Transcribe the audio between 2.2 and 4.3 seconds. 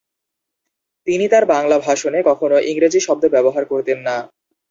কখনো ইংরাজী শব্দ ব্যবহার করতেন না।